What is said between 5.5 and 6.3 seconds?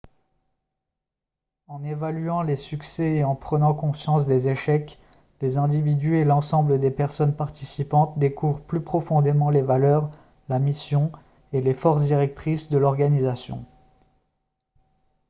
individus et